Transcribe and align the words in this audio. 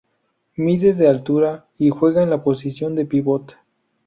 Mide 0.55 0.95
de 0.95 1.07
altura, 1.07 1.67
y 1.77 1.91
juega 1.91 2.23
en 2.23 2.31
la 2.31 2.41
posición 2.43 2.95
de 2.95 3.05
pívot. 3.05 3.57